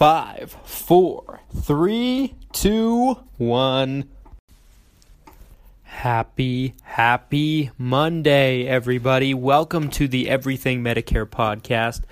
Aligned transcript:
Five, 0.00 0.56
four, 0.64 1.40
three, 1.54 2.34
two, 2.54 3.18
one. 3.36 4.08
Happy, 5.82 6.74
happy 6.80 7.70
Monday, 7.76 8.66
everybody. 8.66 9.34
Welcome 9.34 9.90
to 9.90 10.08
the 10.08 10.30
Everything 10.30 10.82
Medicare 10.82 11.26
podcast. 11.26 12.04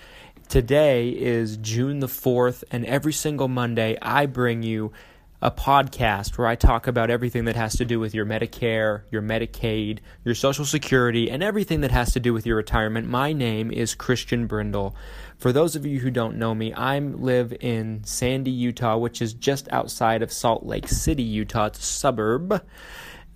Today 0.51 1.09
is 1.09 1.57
June 1.57 2.01
the 2.01 2.09
4th, 2.09 2.63
and 2.71 2.85
every 2.85 3.15
single 3.15 3.49
Monday 3.49 3.97
I 4.03 4.27
bring 4.27 4.63
you 4.63 4.93
a 5.41 5.51
podcast 5.53 6.37
where 6.37 6.49
I 6.49 6.57
talk 6.57 6.89
about 6.89 7.11
everything 7.11 7.45
that 7.45 7.55
has 7.55 7.77
to 7.77 7.85
do 7.85 8.01
with 8.01 8.13
your 8.13 8.27
Medicare, 8.27 9.03
your 9.13 9.23
Medicaid, 9.23 10.01
your 10.25 10.35
Social 10.35 10.65
Security, 10.65 11.31
and 11.31 11.45
everything 11.45 11.83
that 11.83 11.93
has 11.93 12.13
to 12.15 12.21
do 12.21 12.33
with 12.33 12.45
your 12.45 12.57
retirement. 12.57 13.07
My 13.07 13.33
name 13.33 13.71
is 13.71 13.95
Christian 13.95 14.49
Brindle. 14.49 14.97
For 15.37 15.53
those 15.53 15.77
of 15.77 15.87
you 15.87 16.01
who 16.01 16.11
don't 16.11 16.39
know 16.39 16.57
me, 16.57 16.73
I 16.73 16.99
live 16.99 17.57
in 17.61 18.03
Sandy, 18.03 18.51
Utah, 18.51 18.97
which 18.97 19.23
is 19.23 19.33
just 19.33 19.69
outside 19.71 20.23
of 20.23 20.33
Salt 20.33 20.67
Lake 20.67 20.89
City, 20.89 21.23
Utah. 21.23 21.67
It's 21.67 21.79
a 21.79 21.83
suburb. 21.83 22.61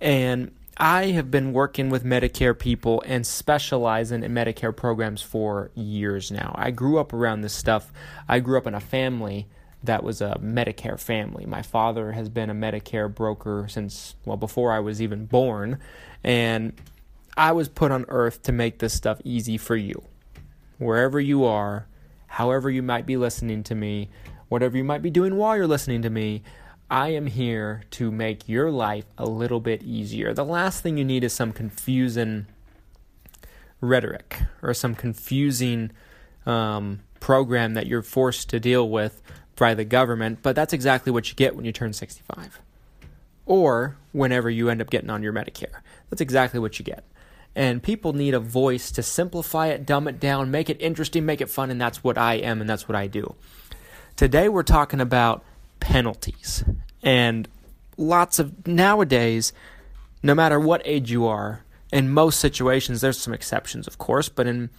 And 0.01 0.51
I 0.75 1.11
have 1.11 1.31
been 1.31 1.53
working 1.53 1.89
with 1.89 2.03
Medicare 2.03 2.57
people 2.57 3.01
and 3.05 3.25
specializing 3.25 4.23
in 4.23 4.33
Medicare 4.33 4.75
programs 4.75 5.21
for 5.21 5.71
years 5.73 6.31
now. 6.31 6.53
I 6.57 6.71
grew 6.71 6.99
up 6.99 7.13
around 7.13 7.41
this 7.41 7.53
stuff. 7.53 7.93
I 8.27 8.41
grew 8.41 8.57
up 8.57 8.67
in 8.67 8.75
a 8.75 8.81
family 8.81 9.47
that 9.83 10.03
was 10.03 10.21
a 10.21 10.37
Medicare 10.41 10.99
family. 10.99 11.45
My 11.45 11.61
father 11.61 12.13
has 12.13 12.29
been 12.29 12.49
a 12.49 12.55
Medicare 12.55 13.13
broker 13.13 13.67
since, 13.69 14.15
well, 14.25 14.37
before 14.37 14.71
I 14.71 14.79
was 14.79 15.01
even 15.01 15.25
born. 15.25 15.79
And 16.23 16.73
I 17.35 17.51
was 17.51 17.67
put 17.67 17.91
on 17.91 18.05
earth 18.07 18.43
to 18.43 18.51
make 18.51 18.79
this 18.79 18.93
stuff 18.93 19.19
easy 19.23 19.57
for 19.57 19.75
you. 19.75 20.03
Wherever 20.77 21.19
you 21.19 21.43
are, 21.43 21.87
however 22.27 22.69
you 22.69 22.81
might 22.81 23.05
be 23.05 23.17
listening 23.17 23.63
to 23.63 23.75
me, 23.75 24.09
whatever 24.47 24.77
you 24.77 24.83
might 24.83 25.01
be 25.01 25.09
doing 25.09 25.35
while 25.35 25.55
you're 25.57 25.67
listening 25.67 26.01
to 26.03 26.09
me, 26.09 26.43
I 26.89 27.09
am 27.09 27.27
here 27.27 27.83
to 27.91 28.11
make 28.11 28.47
your 28.47 28.71
life 28.71 29.05
a 29.17 29.25
little 29.25 29.59
bit 29.59 29.83
easier. 29.83 30.33
The 30.33 30.45
last 30.45 30.81
thing 30.81 30.97
you 30.97 31.05
need 31.05 31.23
is 31.23 31.33
some 31.33 31.51
confusing 31.51 32.45
rhetoric 33.81 34.39
or 34.61 34.73
some 34.73 34.95
confusing 34.95 35.91
um, 36.45 37.01
program 37.19 37.73
that 37.73 37.87
you're 37.87 38.01
forced 38.01 38.49
to 38.49 38.59
deal 38.59 38.87
with 38.87 39.21
by 39.55 39.73
the 39.73 39.85
government, 39.85 40.39
but 40.41 40.55
that's 40.55 40.73
exactly 40.73 41.11
what 41.11 41.29
you 41.29 41.35
get 41.35 41.55
when 41.55 41.65
you 41.65 41.71
turn 41.71 41.93
65 41.93 42.59
or 43.45 43.97
whenever 44.11 44.49
you 44.49 44.69
end 44.69 44.81
up 44.81 44.89
getting 44.89 45.09
on 45.09 45.23
your 45.23 45.33
Medicare. 45.33 45.81
That's 46.09 46.21
exactly 46.21 46.59
what 46.59 46.79
you 46.79 46.85
get. 46.85 47.03
And 47.55 47.83
people 47.83 48.13
need 48.13 48.33
a 48.33 48.39
voice 48.39 48.91
to 48.91 49.03
simplify 49.03 49.67
it, 49.67 49.85
dumb 49.85 50.07
it 50.07 50.19
down, 50.19 50.49
make 50.49 50.69
it 50.69 50.81
interesting, 50.81 51.25
make 51.25 51.41
it 51.41 51.49
fun, 51.49 51.69
and 51.69 51.79
that's 51.79 52.03
what 52.03 52.17
I 52.17 52.35
am 52.35 52.61
and 52.61 52.69
that's 52.69 52.87
what 52.87 52.95
I 52.95 53.07
do. 53.07 53.35
Today 54.15 54.49
we're 54.49 54.63
talking 54.63 55.01
about 55.01 55.43
penalties. 55.79 56.63
And 57.03 57.47
lots 57.97 58.39
of 58.39 58.65
nowadays, 58.65 59.53
no 60.23 60.33
matter 60.33 60.59
what 60.59 60.81
age 60.85 61.11
you 61.11 61.27
are, 61.27 61.63
in 61.91 62.09
most 62.09 62.39
situations, 62.39 63.01
there's 63.01 63.19
some 63.19 63.33
exceptions, 63.33 63.85
of 63.85 63.99
course, 63.99 64.27
but 64.27 64.47
in 64.47 64.71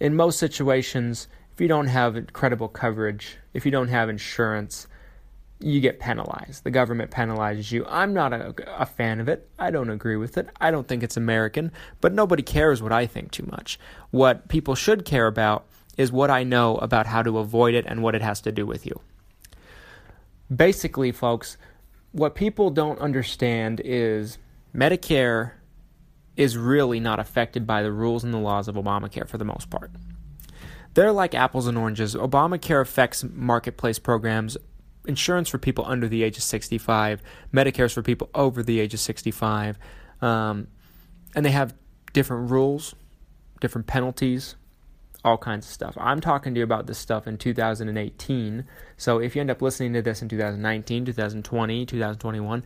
in 0.00 0.16
most 0.16 0.40
situations, 0.40 1.28
if 1.52 1.60
you 1.60 1.68
don't 1.68 1.86
have 1.86 2.32
credible 2.32 2.68
coverage, 2.68 3.36
if 3.52 3.64
you 3.64 3.70
don't 3.70 3.88
have 3.88 4.08
insurance, 4.08 4.86
you 5.60 5.80
get 5.80 6.00
penalized. 6.00 6.64
The 6.64 6.70
government 6.70 7.10
penalizes 7.10 7.70
you. 7.70 7.84
I'm 7.86 8.12
not 8.12 8.32
a, 8.32 8.54
a, 8.66 8.86
fan 8.86 9.20
of 9.20 9.28
it. 9.28 9.48
I 9.58 9.70
don't 9.70 9.90
agree 9.90 10.16
with 10.16 10.36
it. 10.36 10.48
I 10.60 10.70
don't 10.70 10.88
think 10.88 11.02
it's 11.02 11.16
American, 11.16 11.70
but 12.00 12.12
nobody 12.12 12.42
cares 12.42 12.82
what 12.82 12.92
I 12.92 13.06
think 13.06 13.30
too 13.30 13.46
much. 13.50 13.78
What 14.10 14.48
people 14.48 14.74
should 14.74 15.04
care 15.04 15.26
about 15.26 15.66
is 15.96 16.10
what 16.10 16.30
I 16.30 16.42
know 16.42 16.76
about 16.78 17.06
how 17.06 17.22
to 17.22 17.38
avoid 17.38 17.74
it 17.74 17.84
and 17.86 18.02
what 18.02 18.14
it 18.14 18.22
has 18.22 18.40
to 18.42 18.52
do 18.52 18.66
with 18.66 18.86
you. 18.86 19.00
Basically, 20.54 21.12
folks, 21.12 21.56
what 22.12 22.34
people 22.34 22.70
don't 22.70 22.98
understand 22.98 23.80
is 23.84 24.38
Medicare 24.74 25.52
is 26.36 26.56
really 26.56 26.98
not 26.98 27.20
affected 27.20 27.66
by 27.66 27.82
the 27.82 27.92
rules 27.92 28.24
and 28.24 28.32
the 28.32 28.38
laws 28.38 28.68
of 28.68 28.74
Obamacare 28.74 29.28
for 29.28 29.38
the 29.38 29.44
most 29.44 29.70
part. 29.70 29.90
They're 30.94 31.12
like 31.12 31.34
apples 31.34 31.66
and 31.66 31.78
oranges. 31.78 32.14
Obamacare 32.14 32.80
affects 32.80 33.24
marketplace 33.24 33.98
programs 33.98 34.56
insurance 35.06 35.48
for 35.48 35.58
people 35.58 35.84
under 35.86 36.08
the 36.08 36.22
age 36.22 36.36
of 36.36 36.42
65, 36.42 37.22
Medicare's 37.52 37.92
for 37.92 38.02
people 38.02 38.30
over 38.34 38.62
the 38.62 38.80
age 38.80 38.94
of 38.94 39.00
65. 39.00 39.78
Um, 40.20 40.68
and 41.34 41.44
they 41.44 41.50
have 41.50 41.74
different 42.12 42.50
rules, 42.50 42.94
different 43.60 43.86
penalties, 43.86 44.56
all 45.24 45.38
kinds 45.38 45.66
of 45.66 45.72
stuff. 45.72 45.96
I'm 45.98 46.20
talking 46.20 46.54
to 46.54 46.58
you 46.58 46.64
about 46.64 46.86
this 46.86 46.98
stuff 46.98 47.26
in 47.26 47.38
2018. 47.38 48.64
So 48.96 49.18
if 49.18 49.34
you 49.34 49.40
end 49.40 49.50
up 49.50 49.62
listening 49.62 49.92
to 49.94 50.02
this 50.02 50.20
in 50.20 50.28
2019, 50.28 51.04
2020, 51.06 51.86
2021, 51.86 52.62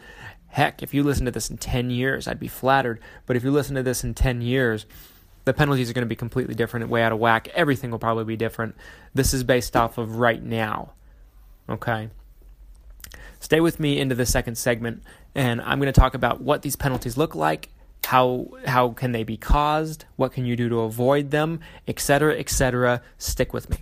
heck, 0.49 0.83
if 0.83 0.95
you 0.95 1.03
listen 1.03 1.27
to 1.27 1.31
this 1.31 1.51
in 1.51 1.59
10 1.59 1.91
years, 1.91 2.27
I'd 2.27 2.41
be 2.41 2.49
flattered. 2.49 3.01
But 3.27 3.37
if 3.37 3.45
you 3.45 3.51
listen 3.51 3.77
to 3.77 3.83
this 3.83 4.05
in 4.05 4.15
10 4.15 4.41
years, 4.41 4.87
the 5.47 5.55
penalties 5.55 5.89
are 5.89 5.95
going 5.95 6.05
to 6.05 6.09
be 6.09 6.17
completely 6.17 6.55
different, 6.55 6.89
way 6.89 7.03
out 7.03 7.13
of 7.13 7.19
whack. 7.19 7.49
Everything 7.55 7.91
will 7.91 8.01
probably 8.01 8.25
be 8.25 8.37
different. 8.37 8.75
This 9.15 9.33
is 9.33 9.45
based 9.45 9.77
off 9.77 9.97
of 9.97 10.17
right 10.17 10.43
now. 10.43 10.93
Okay? 11.71 12.11
Stay 13.39 13.61
with 13.61 13.79
me 13.79 13.99
into 13.99 14.15
the 14.15 14.27
second 14.27 14.57
segment, 14.57 15.03
and 15.35 15.61
I'm 15.63 15.79
going 15.79 15.93
to 15.93 15.99
talk 15.99 16.15
about 16.15 16.41
what 16.41 16.63
these 16.63 16.75
penalties 16.75 17.17
look 17.17 17.35
like, 17.37 17.69
how 18.05 18.49
how 18.67 18.91
can 18.91 19.13
they 19.13 19.23
be 19.23 19.37
caused, 19.37 20.05
what 20.17 20.33
can 20.33 20.47
you 20.47 20.57
do 20.57 20.69
to 20.69 20.81
avoid 20.81 21.31
them, 21.31 21.61
etc., 21.87 22.37
etc. 22.39 23.03
Stick 23.19 23.53
with 23.53 23.71
me. 23.71 23.79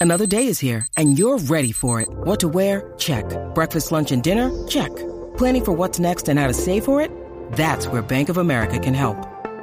Another 0.00 0.26
day 0.26 0.48
is 0.48 0.58
here, 0.58 0.86
and 0.98 1.18
you're 1.18 1.38
ready 1.38 1.72
for 1.72 2.02
it. 2.02 2.08
What 2.10 2.40
to 2.40 2.48
wear? 2.48 2.92
Check. 2.98 3.24
Breakfast, 3.54 3.90
lunch, 3.90 4.12
and 4.12 4.22
dinner? 4.22 4.50
Check. 4.66 4.94
Planning 5.38 5.64
for 5.64 5.72
what's 5.72 5.98
next 5.98 6.28
and 6.28 6.38
how 6.38 6.46
to 6.46 6.54
save 6.54 6.84
for 6.84 7.00
it? 7.00 7.10
That's 7.52 7.86
where 7.86 8.02
Bank 8.02 8.28
of 8.28 8.36
America 8.36 8.78
can 8.78 8.92
help. 8.92 9.33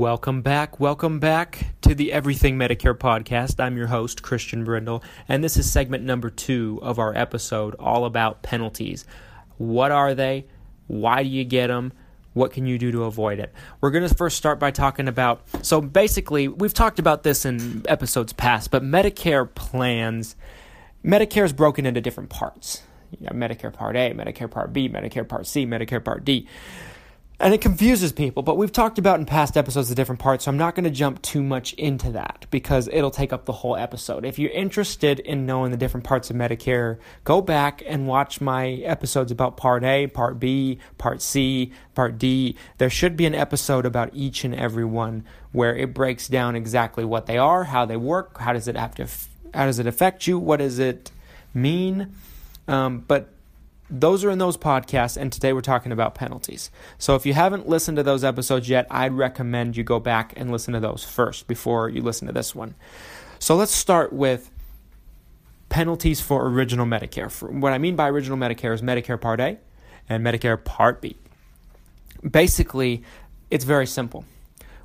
Welcome 0.00 0.40
back. 0.40 0.80
Welcome 0.80 1.20
back 1.20 1.74
to 1.82 1.94
the 1.94 2.10
Everything 2.10 2.56
Medicare 2.56 2.96
podcast. 2.96 3.62
I'm 3.62 3.76
your 3.76 3.88
host, 3.88 4.22
Christian 4.22 4.64
Brindle, 4.64 5.04
and 5.28 5.44
this 5.44 5.58
is 5.58 5.70
segment 5.70 6.04
number 6.04 6.30
two 6.30 6.78
of 6.80 6.98
our 6.98 7.14
episode 7.14 7.74
all 7.74 8.06
about 8.06 8.42
penalties. 8.42 9.04
What 9.58 9.92
are 9.92 10.14
they? 10.14 10.46
Why 10.86 11.22
do 11.22 11.28
you 11.28 11.44
get 11.44 11.66
them? 11.66 11.92
What 12.32 12.50
can 12.50 12.64
you 12.64 12.78
do 12.78 12.90
to 12.92 13.04
avoid 13.04 13.40
it? 13.40 13.52
We're 13.82 13.90
going 13.90 14.08
to 14.08 14.14
first 14.14 14.38
start 14.38 14.58
by 14.58 14.70
talking 14.70 15.06
about. 15.06 15.42
So, 15.60 15.82
basically, 15.82 16.48
we've 16.48 16.72
talked 16.72 16.98
about 16.98 17.22
this 17.22 17.44
in 17.44 17.82
episodes 17.86 18.32
past, 18.32 18.70
but 18.70 18.82
Medicare 18.82 19.54
plans, 19.54 20.34
Medicare 21.04 21.44
is 21.44 21.52
broken 21.52 21.84
into 21.84 22.00
different 22.00 22.30
parts. 22.30 22.84
You 23.10 23.28
Medicare 23.28 23.70
Part 23.70 23.96
A, 23.96 24.14
Medicare 24.14 24.50
Part 24.50 24.72
B, 24.72 24.88
Medicare 24.88 25.28
Part 25.28 25.46
C, 25.46 25.66
Medicare 25.66 26.02
Part 26.02 26.24
D 26.24 26.48
and 27.40 27.54
it 27.54 27.62
confuses 27.62 28.12
people, 28.12 28.42
but 28.42 28.58
we've 28.58 28.70
talked 28.70 28.98
about 28.98 29.18
in 29.18 29.24
past 29.24 29.56
episodes 29.56 29.88
the 29.88 29.94
different 29.94 30.20
parts, 30.20 30.44
so 30.44 30.50
I'm 30.50 30.58
not 30.58 30.74
going 30.74 30.84
to 30.84 30.90
jump 30.90 31.22
too 31.22 31.42
much 31.42 31.72
into 31.72 32.12
that 32.12 32.44
because 32.50 32.86
it'll 32.88 33.10
take 33.10 33.32
up 33.32 33.46
the 33.46 33.52
whole 33.52 33.76
episode. 33.76 34.26
If 34.26 34.38
you're 34.38 34.50
interested 34.50 35.20
in 35.20 35.46
knowing 35.46 35.70
the 35.70 35.78
different 35.78 36.04
parts 36.04 36.28
of 36.28 36.36
Medicare, 36.36 36.98
go 37.24 37.40
back 37.40 37.82
and 37.86 38.06
watch 38.06 38.42
my 38.42 38.68
episodes 38.68 39.32
about 39.32 39.56
Part 39.56 39.82
A, 39.84 40.06
Part 40.06 40.38
B, 40.38 40.80
Part 40.98 41.22
C, 41.22 41.72
Part 41.94 42.18
D. 42.18 42.56
There 42.76 42.90
should 42.90 43.16
be 43.16 43.24
an 43.24 43.34
episode 43.34 43.86
about 43.86 44.10
each 44.12 44.44
and 44.44 44.54
every 44.54 44.84
one 44.84 45.24
where 45.52 45.74
it 45.74 45.94
breaks 45.94 46.28
down 46.28 46.56
exactly 46.56 47.06
what 47.06 47.24
they 47.24 47.38
are, 47.38 47.64
how 47.64 47.86
they 47.86 47.96
work, 47.96 48.36
how 48.38 48.52
does 48.52 48.68
it 48.68 48.76
have 48.76 48.94
to, 48.96 49.08
how 49.54 49.64
does 49.64 49.78
it 49.78 49.86
affect 49.86 50.26
you, 50.26 50.38
what 50.38 50.58
does 50.58 50.78
it 50.78 51.10
mean. 51.54 52.14
Um, 52.68 53.02
but 53.08 53.32
those 53.90 54.24
are 54.24 54.30
in 54.30 54.38
those 54.38 54.56
podcasts, 54.56 55.16
and 55.16 55.32
today 55.32 55.52
we're 55.52 55.60
talking 55.60 55.90
about 55.90 56.14
penalties. 56.14 56.70
So 56.98 57.16
if 57.16 57.26
you 57.26 57.34
haven't 57.34 57.68
listened 57.68 57.96
to 57.96 58.02
those 58.02 58.22
episodes 58.22 58.68
yet, 58.68 58.86
I'd 58.90 59.12
recommend 59.12 59.76
you 59.76 59.82
go 59.82 59.98
back 59.98 60.32
and 60.36 60.50
listen 60.50 60.74
to 60.74 60.80
those 60.80 61.04
first 61.04 61.48
before 61.48 61.88
you 61.88 62.00
listen 62.00 62.26
to 62.28 62.32
this 62.32 62.54
one. 62.54 62.76
So 63.40 63.56
let's 63.56 63.74
start 63.74 64.12
with 64.12 64.50
penalties 65.68 66.20
for 66.20 66.46
original 66.46 66.86
Medicare. 66.86 67.30
What 67.50 67.72
I 67.72 67.78
mean 67.78 67.96
by 67.96 68.08
original 68.08 68.38
Medicare 68.38 68.74
is 68.74 68.82
Medicare 68.82 69.20
Part 69.20 69.40
A 69.40 69.58
and 70.08 70.24
Medicare 70.24 70.62
Part 70.62 71.00
B. 71.00 71.16
Basically, 72.28 73.02
it's 73.50 73.64
very 73.64 73.86
simple. 73.86 74.24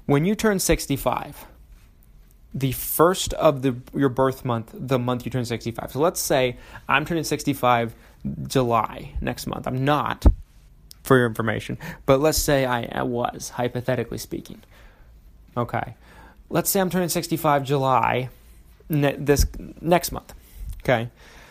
When 0.06 0.26
you 0.26 0.36
turn 0.36 0.60
65, 0.60 1.46
the 2.54 2.72
first 2.72 3.34
of 3.34 3.62
the 3.62 3.76
your 3.94 4.10
birth 4.10 4.46
month, 4.46 4.72
the 4.74 4.98
month 4.98 5.26
you 5.26 5.32
turn 5.32 5.44
65. 5.44 5.92
So 5.92 6.00
let's 6.00 6.22
say 6.22 6.58
I'm 6.88 7.06
turning 7.06 7.26
65 7.26 7.94
July 8.48 9.14
next 9.22 9.48
month. 9.48 9.68
I'm 9.68 9.84
not, 9.86 10.26
for 11.04 11.18
your 11.18 11.28
information, 11.28 11.78
but 12.06 12.20
let's 12.20 12.38
say 12.38 12.66
I, 12.66 13.04
was, 13.04 13.50
hypothetically 13.50 14.18
speaking. 14.18 14.62
Okay. 15.56 15.96
Let's 16.50 16.70
say 16.70 16.80
I'm 16.80 16.90
turning 16.90 17.10
65 17.10 17.64
July 17.64 18.30
ne- 18.90 19.16
this 19.16 19.46
next 19.82 20.12
month. 20.12 20.34
Okay. 20.84 21.10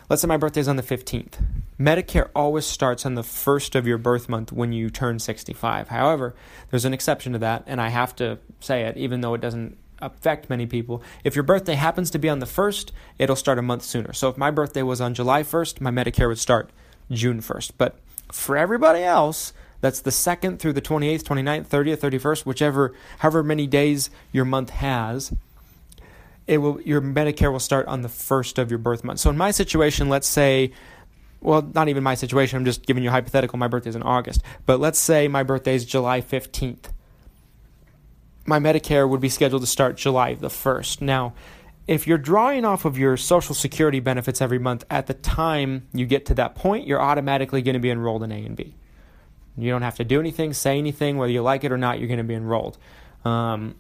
Let's 0.09 0.21
say 0.23 0.29
my 0.29 0.37
birthday 0.37 0.61
is 0.61 0.69
on 0.69 0.77
the 0.77 0.83
15th. 0.83 1.35
Medicare 1.81 2.29
always 2.35 2.67
starts 2.67 3.07
on 3.07 3.15
the 3.15 3.23
first 3.23 3.75
of 3.75 3.87
your 3.87 3.99
birth 3.99 4.29
month 4.29 4.53
when 4.53 4.73
you 4.73 4.91
turn 4.91 5.19
65. 5.19 5.89
However, 5.89 6.35
there's 6.71 6.85
an 6.85 6.93
exception 6.93 7.33
to 7.33 7.39
that, 7.39 7.65
and 7.67 7.81
I 7.81 7.89
have 7.89 8.15
to 8.17 8.39
say 8.61 8.83
it, 8.83 8.97
even 8.97 9.23
though 9.23 9.35
it 9.35 9.41
doesn't 9.41 9.77
affect 10.05 10.51
many 10.51 10.67
people. 10.67 11.03
If 11.25 11.35
your 11.35 11.43
birthday 11.43 11.75
happens 11.75 12.11
to 12.11 12.19
be 12.19 12.29
on 12.29 12.39
the 12.39 12.47
1st, 12.47 12.91
it'll 13.19 13.37
start 13.37 13.59
a 13.59 13.63
month 13.63 13.83
sooner. 13.83 14.13
So 14.13 14.29
if 14.29 14.37
my 14.37 14.51
birthday 14.51 14.83
was 14.83 15.01
on 15.01 15.15
July 15.15 15.43
1st, 15.43 15.81
my 15.81 15.91
Medicare 15.91 16.29
would 16.29 16.39
start 16.39 16.71
June 17.11 17.41
1st. 17.41 17.73
But 17.79 17.97
for 18.31 18.57
everybody 18.57 19.03
else, 19.03 19.53
that's 19.81 20.01
the 20.01 20.11
2nd 20.11 20.59
through 20.59 20.75
the 20.75 20.83
28th, 20.83 21.23
29th, 21.25 21.67
30th, 21.67 21.99
31st, 21.99 22.47
whichever 22.47 22.95
however 23.19 23.43
many 23.43 23.67
days 23.67 24.11
your 24.33 24.45
month 24.45 24.71
has, 24.71 25.33
it 26.47 26.59
will 26.59 26.81
your 26.83 27.01
Medicare 27.01 27.53
will 27.53 27.61
start 27.61 27.87
on 27.87 28.03
the 28.03 28.09
1st 28.09 28.59
of 28.59 28.71
your 28.71 28.79
birth 28.79 29.05
month. 29.05 29.21
So 29.21 29.31
in 29.31 29.37
my 29.37 29.51
situation, 29.51 30.09
let's 30.09 30.27
say 30.27 30.73
well, 31.45 31.61
not 31.75 31.89
even 31.91 32.03
my 32.03 32.15
situation, 32.15 32.57
I'm 32.57 32.65
just 32.65 32.87
giving 32.87 33.03
you 33.03 33.11
a 33.11 33.13
hypothetical. 33.13 33.59
My 33.59 33.69
birthday 33.69 33.91
is 33.91 33.97
in 33.97 34.03
August. 34.03 34.43
But 34.65 34.81
let's 34.81 34.99
say 34.99 35.29
my 35.29 35.43
birthday 35.43 35.75
is 35.75 35.85
July 35.85 36.23
15th 36.23 36.87
my 38.47 38.59
Medicare 38.59 39.09
would 39.09 39.21
be 39.21 39.29
scheduled 39.29 39.63
to 39.63 39.67
start 39.67 39.97
July 39.97 40.35
the 40.35 40.49
1st. 40.49 41.01
Now, 41.01 41.35
if 41.87 42.07
you're 42.07 42.19
drawing 42.19 42.65
off 42.65 42.85
of 42.85 42.99
your 42.99 43.17
Social 43.17 43.55
Security 43.55 44.01
benefits 44.01 44.41
every 44.41 44.59
month 44.59 44.85
at 44.91 45.07
the 45.07 45.15
time 45.15 45.87
you 45.93 46.07
get 46.07 46.27
to 46.27 46.35
that 46.35 46.55
point, 46.55 46.87
you're 46.87 47.01
automatically 47.01 47.63
going 47.63 47.75
to 47.75 47.81
be 47.81 47.91
enrolled 47.91 48.23
in 48.23 48.33
A 48.33 48.37
and 48.37 48.57
B. 48.57 48.75
You 49.57 49.71
don't 49.71 49.83
have 49.83 49.97
to 49.97 50.05
do 50.05 50.19
anything, 50.19 50.53
say 50.53 50.79
anything, 50.79 51.17
whether 51.17 51.33
you 51.33 51.43
like 51.43 51.63
it 51.65 51.73
or 51.73 51.79
not, 51.79 51.99
you're 51.99 52.09
going 52.09 52.19
to 52.19 52.25
be 52.25 52.35
enrolled. 52.35 52.77
Um, 53.25 53.77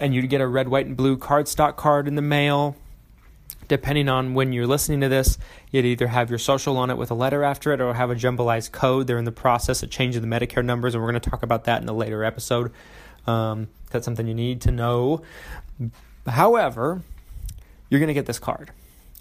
and 0.00 0.14
you 0.14 0.26
get 0.26 0.40
a 0.40 0.46
red, 0.46 0.68
white, 0.68 0.86
and 0.86 0.96
blue 0.96 1.16
cardstock 1.16 1.76
card 1.76 2.08
in 2.08 2.14
the 2.14 2.22
mail. 2.22 2.76
Depending 3.68 4.08
on 4.08 4.32
when 4.32 4.52
you're 4.52 4.66
listening 4.66 5.00
to 5.02 5.08
this, 5.08 5.38
you'd 5.70 5.84
either 5.84 6.06
have 6.06 6.30
your 6.30 6.38
social 6.38 6.78
on 6.78 6.88
it 6.88 6.96
with 6.96 7.10
a 7.10 7.14
letter 7.14 7.44
after 7.44 7.72
it 7.72 7.80
or 7.80 7.92
have 7.94 8.10
a 8.10 8.14
jumblized 8.14 8.72
code. 8.72 9.06
They're 9.06 9.18
in 9.18 9.26
the 9.26 9.32
process 9.32 9.82
of 9.82 9.90
changing 9.90 10.22
the 10.22 10.28
Medicare 10.28 10.64
numbers, 10.64 10.94
and 10.94 11.02
we're 11.02 11.10
going 11.10 11.20
to 11.20 11.30
talk 11.30 11.42
about 11.42 11.64
that 11.64 11.82
in 11.82 11.88
a 11.88 11.92
later 11.92 12.24
episode. 12.24 12.72
Um, 13.26 13.68
that's 13.90 14.04
something 14.04 14.26
you 14.26 14.34
need 14.34 14.60
to 14.62 14.70
know. 14.70 15.22
However, 16.26 17.02
you're 17.88 18.00
going 18.00 18.08
to 18.08 18.14
get 18.14 18.26
this 18.26 18.38
card, 18.38 18.70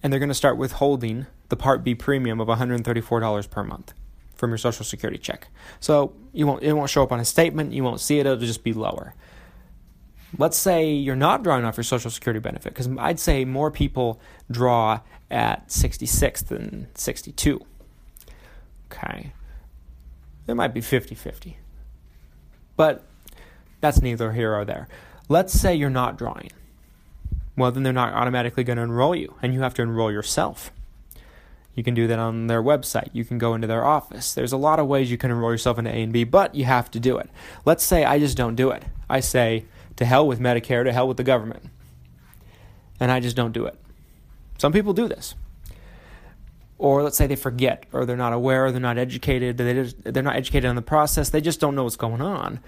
and 0.04 0.12
they're 0.12 0.20
going 0.20 0.30
to 0.30 0.36
start 0.36 0.58
withholding 0.58 1.26
the 1.50 1.56
Part 1.56 1.84
B 1.84 1.96
premium 1.96 2.40
of 2.40 2.48
$134 2.48 3.50
per 3.50 3.64
month 3.64 3.94
from 4.36 4.52
your 4.52 4.58
Social 4.58 4.86
Security 4.86 5.18
check. 5.18 5.48
So 5.80 6.14
you 6.34 6.46
won't 6.46 6.64
it 6.64 6.74
won't 6.74 6.90
show 6.90 7.04
up 7.04 7.12
on 7.12 7.20
a 7.20 7.26
statement. 7.26 7.74
You 7.74 7.84
won't 7.84 8.00
see 8.00 8.20
it. 8.20 8.26
It'll 8.26 8.38
just 8.38 8.64
be 8.64 8.74
lower. 8.74 9.14
Let's 10.38 10.58
say 10.58 10.92
you're 10.92 11.16
not 11.16 11.44
drawing 11.44 11.64
off 11.64 11.78
your 11.78 11.86
Social 11.86 12.12
Security 12.12 12.40
benefit, 12.40 12.74
because 12.74 12.90
I'd 13.00 13.20
say 13.20 13.46
more 13.46 13.72
people 13.72 14.20
draw 14.52 15.00
at 15.32 15.72
66 15.72 16.42
than 16.44 16.88
62. 16.96 17.66
Okay. 18.92 19.34
It 20.48 20.54
might 20.54 20.74
be 20.74 20.82
50 20.82 21.16
50. 21.16 21.58
But 22.76 23.04
that's 23.80 24.02
neither 24.02 24.32
here 24.34 24.56
or 24.56 24.66
there. 24.66 24.88
Let's 25.30 25.54
say 25.54 25.76
you're 25.76 25.90
not 25.90 26.18
drawing. 26.18 26.52
Well, 27.56 27.72
then 27.72 27.84
they're 27.84 27.94
not 27.94 28.14
automatically 28.14 28.64
going 28.64 28.78
to 28.78 28.84
enroll 28.84 29.16
you, 29.16 29.36
and 29.42 29.54
you 29.54 29.62
have 29.62 29.74
to 29.76 29.82
enroll 29.82 30.12
yourself. 30.12 30.72
You 31.74 31.84
can 31.84 31.94
do 31.94 32.08
that 32.08 32.18
on 32.18 32.48
their 32.48 32.62
website. 32.62 33.10
You 33.14 33.26
can 33.26 33.38
go 33.38 33.54
into 33.54 33.68
their 33.68 33.86
office. 33.86 34.34
There's 34.34 34.52
a 34.52 34.58
lot 34.58 34.80
of 34.80 34.88
ways 34.88 35.12
you 35.12 35.18
can 35.18 35.32
enroll 35.32 35.52
yourself 35.52 35.78
into 35.78 35.92
A 35.92 36.02
and 36.02 36.14
B, 36.14 36.24
but 36.24 36.56
you 36.56 36.66
have 36.66 36.90
to 36.92 37.00
do 37.00 37.18
it. 37.18 37.30
Let's 37.66 37.84
say 37.84 38.04
I 38.04 38.20
just 38.20 38.38
don't 38.38 38.56
do 38.56 38.72
it. 38.72 38.84
I 39.10 39.20
say, 39.20 39.66
to 39.98 40.06
hell 40.06 40.28
with 40.28 40.40
Medicare, 40.40 40.84
to 40.84 40.94
hell 40.94 41.08
with 41.08 41.18
the 41.18 41.24
government. 41.24 41.66
And 43.00 43.12
I 43.12 43.20
just 43.20 43.36
don't 43.36 43.52
do 43.52 43.66
it. 43.66 43.78
Some 44.58 44.72
people 44.72 44.94
do 44.94 45.08
this. 45.08 45.36
Or 46.80 47.04
let's 47.04 47.18
say 47.18 47.28
they 47.28 47.36
forget, 47.36 47.86
or 47.92 48.06
they're 48.06 48.18
not 48.18 48.34
aware, 48.34 48.66
or 48.66 48.72
they're 48.72 48.80
not 48.80 48.98
educated, 48.98 49.58
they're 49.58 50.24
not 50.24 50.36
educated 50.36 50.70
on 50.70 50.76
the 50.76 50.82
process, 50.82 51.30
they 51.30 51.42
just 51.42 51.60
don't 51.60 51.76
know 51.76 51.84
what's 51.84 51.96
going 51.96 52.22
on 52.22 52.60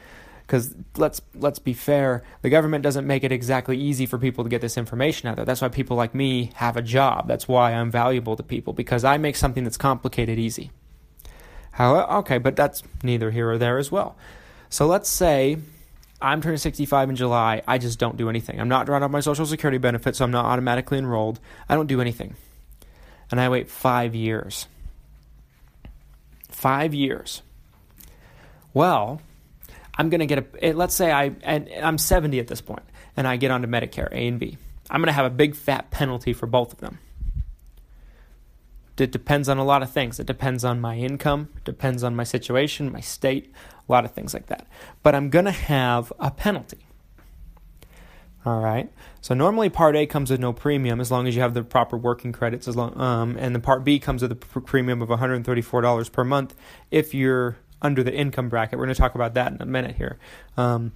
because 0.49 0.75
let's 0.97 1.21
let's 1.35 1.59
be 1.59 1.73
fair, 1.73 2.23
the 2.41 2.49
government 2.49 2.81
doesn't 2.81 3.05
make 3.05 3.23
it 3.23 3.31
exactly 3.31 3.77
easy 3.77 4.07
for 4.07 4.17
people 4.17 4.43
to 4.43 4.49
get 4.49 4.61
this 4.61 4.77
information 4.77 5.29
out 5.29 5.35
there. 5.35 5.45
That's 5.45 5.61
why 5.61 5.69
people 5.69 5.95
like 5.95 6.15
me 6.15 6.49
have 6.55 6.75
a 6.75 6.81
job. 6.81 7.27
That's 7.27 7.47
why 7.47 7.71
I'm 7.71 7.91
valuable 7.91 8.35
to 8.35 8.41
people 8.41 8.73
because 8.73 9.03
I 9.03 9.19
make 9.19 9.35
something 9.35 9.63
that's 9.63 9.77
complicated 9.77 10.39
easy. 10.39 10.71
How 11.73 12.01
okay, 12.21 12.39
but 12.39 12.55
that's 12.55 12.81
neither 13.03 13.29
here 13.29 13.51
or 13.51 13.59
there 13.59 13.77
as 13.77 13.91
well. 13.91 14.17
So 14.69 14.87
let's 14.87 15.07
say 15.07 15.57
I'm 16.19 16.41
turning 16.41 16.57
65 16.57 17.11
in 17.11 17.15
July. 17.15 17.61
I 17.67 17.77
just 17.77 17.99
don't 17.99 18.17
do 18.17 18.27
anything. 18.27 18.59
I'm 18.59 18.69
not 18.69 18.87
drawing 18.87 19.03
up 19.03 19.11
my 19.11 19.19
Social 19.19 19.45
Security 19.45 19.77
benefits, 19.77 20.17
so 20.17 20.25
I'm 20.25 20.31
not 20.31 20.45
automatically 20.45 20.97
enrolled. 20.97 21.39
I 21.69 21.75
don't 21.75 21.85
do 21.85 22.01
anything. 22.01 22.35
And 23.29 23.39
I 23.39 23.49
wait 23.49 23.69
five 23.69 24.15
years. 24.15 24.65
Five 26.49 26.95
years. 26.95 27.43
Well, 28.73 29.21
I'm 29.99 30.09
going 30.09 30.21
to 30.21 30.25
get 30.25 30.55
a, 30.61 30.71
let's 30.71 30.95
say 30.95 31.11
I, 31.11 31.33
and 31.43 31.69
I'm 31.81 31.97
70 31.97 32.39
at 32.39 32.47
this 32.47 32.61
point, 32.61 32.83
and 33.17 33.27
I 33.27 33.35
get 33.35 33.51
onto 33.51 33.67
Medicare, 33.67 34.09
A 34.13 34.27
and 34.27 34.39
B. 34.39 34.57
I'm 34.89 35.01
going 35.01 35.07
to 35.07 35.13
have 35.13 35.25
a 35.25 35.29
big 35.29 35.55
fat 35.55 35.91
penalty 35.91 36.31
for 36.31 36.47
both 36.47 36.71
of 36.71 36.79
them. 36.79 36.99
It 38.97 39.11
depends 39.11 39.49
on 39.49 39.57
a 39.57 39.65
lot 39.65 39.83
of 39.83 39.91
things. 39.91 40.17
It 40.17 40.25
depends 40.25 40.63
on 40.63 40.79
my 40.79 40.95
income, 40.95 41.49
depends 41.65 42.01
on 42.01 42.15
my 42.15 42.23
situation, 42.23 42.93
my 42.93 43.01
state, 43.01 43.51
a 43.87 43.91
lot 43.91 44.05
of 44.05 44.11
things 44.11 44.33
like 44.33 44.45
that. 44.45 44.67
But 45.03 45.15
I'm 45.15 45.29
going 45.29 45.45
to 45.45 45.51
have 45.51 46.13
a 46.17 46.31
penalty. 46.31 46.79
All 48.45 48.61
right. 48.61 48.89
So 49.19 49.33
normally 49.33 49.67
Part 49.67 49.97
A 49.97 50.05
comes 50.05 50.31
with 50.31 50.39
no 50.39 50.53
premium 50.53 51.01
as 51.01 51.11
long 51.11 51.27
as 51.27 51.35
you 51.35 51.41
have 51.41 51.53
the 51.53 51.63
proper 51.63 51.97
working 51.97 52.31
credits. 52.31 52.69
As 52.69 52.77
long, 52.77 52.97
um, 52.97 53.35
and 53.37 53.53
the 53.53 53.59
Part 53.59 53.83
B 53.83 53.99
comes 53.99 54.21
with 54.21 54.31
a 54.31 54.35
premium 54.35 55.01
of 55.01 55.09
$134 55.09 56.11
per 56.13 56.23
month 56.23 56.55
if 56.89 57.13
you're 57.13 57.57
under 57.81 58.03
the 58.03 58.13
income 58.13 58.49
bracket. 58.49 58.77
We're 58.77 58.85
going 58.85 58.95
to 58.95 59.01
talk 59.01 59.15
about 59.15 59.33
that 59.35 59.51
in 59.51 59.61
a 59.61 59.65
minute 59.65 59.95
here. 59.95 60.17
Um, 60.57 60.91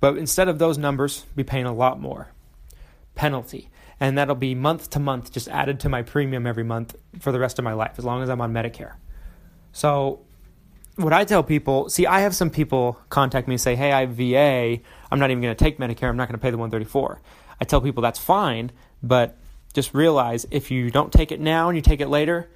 but 0.00 0.16
instead 0.16 0.48
of 0.48 0.58
those 0.58 0.78
numbers, 0.78 1.24
be 1.36 1.44
paying 1.44 1.66
a 1.66 1.74
lot 1.74 2.00
more 2.00 2.28
penalty. 3.14 3.68
And 3.98 4.16
that'll 4.16 4.34
be 4.34 4.54
month 4.54 4.90
to 4.90 4.98
month, 4.98 5.30
just 5.30 5.48
added 5.48 5.80
to 5.80 5.88
my 5.88 6.02
premium 6.02 6.46
every 6.46 6.64
month 6.64 6.96
for 7.18 7.32
the 7.32 7.38
rest 7.38 7.58
of 7.58 7.64
my 7.64 7.74
life, 7.74 7.94
as 7.98 8.04
long 8.04 8.22
as 8.22 8.30
I'm 8.30 8.40
on 8.40 8.52
Medicare. 8.52 8.94
So, 9.72 10.20
what 10.96 11.12
I 11.12 11.24
tell 11.24 11.42
people 11.42 11.88
see, 11.88 12.06
I 12.06 12.20
have 12.20 12.34
some 12.34 12.50
people 12.50 12.98
contact 13.10 13.46
me 13.46 13.54
and 13.54 13.60
say, 13.60 13.76
Hey, 13.76 13.92
I 13.92 14.00
have 14.00 14.10
VA. 14.10 14.82
I'm 15.10 15.18
not 15.18 15.30
even 15.30 15.42
going 15.42 15.54
to 15.54 15.64
take 15.64 15.78
Medicare. 15.78 16.08
I'm 16.08 16.16
not 16.16 16.28
going 16.28 16.38
to 16.38 16.42
pay 16.42 16.50
the 16.50 16.58
134 16.58 17.20
I 17.60 17.64
tell 17.64 17.80
people 17.80 18.02
that's 18.02 18.18
fine, 18.18 18.72
but 19.02 19.36
just 19.74 19.92
realize 19.92 20.46
if 20.50 20.70
you 20.70 20.90
don't 20.90 21.12
take 21.12 21.30
it 21.30 21.40
now 21.40 21.68
and 21.68 21.76
you 21.76 21.82
take 21.82 22.00
it 22.00 22.08
later, 22.08 22.48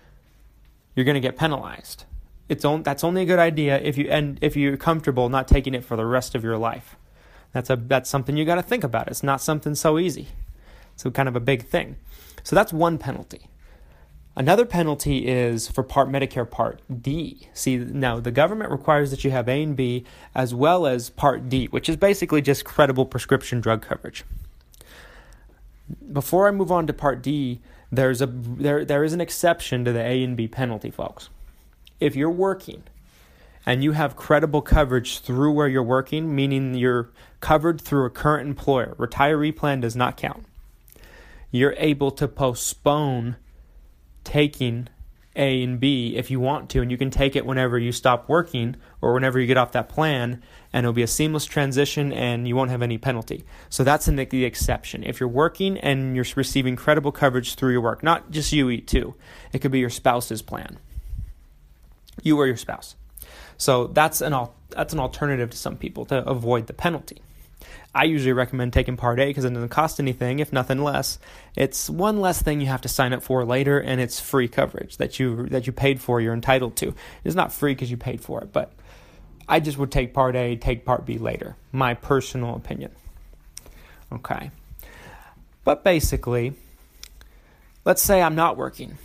you're 0.96 1.04
going 1.04 1.14
to 1.14 1.20
get 1.20 1.36
penalized 1.36 2.04
it's 2.48 2.64
on, 2.64 2.82
that's 2.82 3.04
only 3.04 3.22
a 3.22 3.24
good 3.24 3.38
idea 3.38 3.78
if 3.78 3.96
you 3.96 4.08
and 4.10 4.38
if 4.42 4.56
you're 4.56 4.76
comfortable 4.76 5.28
not 5.28 5.48
taking 5.48 5.74
it 5.74 5.84
for 5.84 5.96
the 5.96 6.04
rest 6.04 6.34
of 6.34 6.44
your 6.44 6.58
life. 6.58 6.96
That's 7.52 7.70
a 7.70 7.76
that's 7.76 8.10
something 8.10 8.36
you 8.36 8.44
got 8.44 8.56
to 8.56 8.62
think 8.62 8.84
about. 8.84 9.08
It's 9.08 9.22
not 9.22 9.40
something 9.40 9.74
so 9.74 9.98
easy. 9.98 10.28
So 10.96 11.10
kind 11.10 11.28
of 11.28 11.36
a 11.36 11.40
big 11.40 11.64
thing. 11.64 11.96
So 12.42 12.54
that's 12.54 12.72
one 12.72 12.98
penalty. 12.98 13.48
Another 14.36 14.66
penalty 14.66 15.28
is 15.28 15.68
for 15.68 15.84
Part 15.84 16.08
Medicare 16.08 16.50
Part 16.50 16.80
D. 17.02 17.48
See, 17.54 17.76
now 17.76 18.18
the 18.18 18.32
government 18.32 18.72
requires 18.72 19.12
that 19.12 19.22
you 19.22 19.30
have 19.30 19.48
A 19.48 19.62
and 19.62 19.76
B 19.76 20.04
as 20.34 20.52
well 20.52 20.86
as 20.86 21.08
Part 21.08 21.48
D, 21.48 21.66
which 21.66 21.88
is 21.88 21.96
basically 21.96 22.42
just 22.42 22.64
credible 22.64 23.06
prescription 23.06 23.60
drug 23.60 23.82
coverage. 23.82 24.24
Before 26.12 26.48
I 26.48 26.50
move 26.50 26.72
on 26.72 26.86
to 26.88 26.92
Part 26.92 27.22
D, 27.22 27.60
there's 27.92 28.20
a 28.20 28.26
there 28.26 28.84
there 28.84 29.04
is 29.04 29.12
an 29.12 29.20
exception 29.20 29.84
to 29.84 29.92
the 29.92 30.02
A 30.02 30.24
and 30.24 30.36
B 30.36 30.48
penalty, 30.48 30.90
folks. 30.90 31.30
If 32.00 32.16
you're 32.16 32.30
working 32.30 32.84
and 33.66 33.82
you 33.82 33.92
have 33.92 34.16
credible 34.16 34.62
coverage 34.62 35.20
through 35.20 35.52
where 35.52 35.68
you're 35.68 35.82
working, 35.82 36.34
meaning 36.34 36.74
you're 36.74 37.10
covered 37.40 37.80
through 37.80 38.04
a 38.04 38.10
current 38.10 38.48
employer, 38.48 38.94
retiree 38.98 39.54
plan 39.54 39.80
does 39.80 39.96
not 39.96 40.16
count. 40.16 40.44
You're 41.50 41.74
able 41.78 42.10
to 42.12 42.26
postpone 42.26 43.36
taking 44.24 44.88
A 45.36 45.62
and 45.62 45.78
B 45.78 46.16
if 46.16 46.30
you 46.30 46.40
want 46.40 46.68
to, 46.70 46.80
and 46.80 46.90
you 46.90 46.98
can 46.98 47.10
take 47.10 47.36
it 47.36 47.46
whenever 47.46 47.78
you 47.78 47.92
stop 47.92 48.28
working 48.28 48.76
or 49.00 49.14
whenever 49.14 49.38
you 49.38 49.46
get 49.46 49.56
off 49.56 49.72
that 49.72 49.88
plan, 49.88 50.42
and 50.72 50.84
it'll 50.84 50.92
be 50.92 51.02
a 51.02 51.06
seamless 51.06 51.44
transition 51.44 52.12
and 52.12 52.48
you 52.48 52.56
won't 52.56 52.70
have 52.70 52.82
any 52.82 52.98
penalty. 52.98 53.44
So 53.68 53.84
that's 53.84 54.06
the, 54.06 54.24
the 54.24 54.44
exception. 54.44 55.04
If 55.04 55.20
you're 55.20 55.28
working 55.28 55.78
and 55.78 56.16
you're 56.16 56.26
receiving 56.34 56.74
credible 56.74 57.12
coverage 57.12 57.54
through 57.54 57.72
your 57.72 57.82
work, 57.82 58.02
not 58.02 58.30
just 58.30 58.52
you 58.52 58.68
eat 58.70 58.88
too, 58.88 59.14
it 59.52 59.60
could 59.60 59.70
be 59.70 59.78
your 59.78 59.90
spouse's 59.90 60.42
plan. 60.42 60.78
You 62.22 62.38
or 62.38 62.46
your 62.46 62.56
spouse. 62.56 62.94
So 63.56 63.88
that's 63.88 64.20
an 64.20 64.32
al- 64.32 64.54
that's 64.70 64.92
an 64.92 65.00
alternative 65.00 65.50
to 65.50 65.56
some 65.56 65.76
people 65.76 66.04
to 66.06 66.26
avoid 66.28 66.66
the 66.66 66.72
penalty. 66.72 67.22
I 67.94 68.04
usually 68.04 68.32
recommend 68.32 68.72
taking 68.72 68.96
Part 68.96 69.20
A 69.20 69.26
because 69.26 69.44
it 69.44 69.54
doesn't 69.54 69.68
cost 69.68 70.00
anything, 70.00 70.40
if 70.40 70.52
nothing 70.52 70.82
less. 70.82 71.18
It's 71.54 71.88
one 71.88 72.20
less 72.20 72.42
thing 72.42 72.60
you 72.60 72.66
have 72.66 72.80
to 72.82 72.88
sign 72.88 73.12
up 73.12 73.22
for 73.22 73.44
later, 73.44 73.78
and 73.78 74.00
it's 74.00 74.18
free 74.18 74.48
coverage 74.48 74.96
that 74.96 75.20
you 75.20 75.46
that 75.48 75.66
you 75.66 75.72
paid 75.72 76.00
for. 76.00 76.20
You're 76.20 76.34
entitled 76.34 76.76
to. 76.76 76.94
It's 77.22 77.36
not 77.36 77.52
free 77.52 77.72
because 77.72 77.90
you 77.90 77.96
paid 77.96 78.20
for 78.20 78.42
it, 78.42 78.52
but 78.52 78.72
I 79.48 79.60
just 79.60 79.78
would 79.78 79.92
take 79.92 80.12
Part 80.12 80.34
A, 80.34 80.56
take 80.56 80.84
Part 80.84 81.06
B 81.06 81.18
later. 81.18 81.56
My 81.70 81.94
personal 81.94 82.56
opinion. 82.56 82.90
Okay, 84.12 84.50
but 85.64 85.84
basically, 85.84 86.54
let's 87.84 88.02
say 88.02 88.20
I'm 88.20 88.34
not 88.34 88.56
working. 88.56 88.98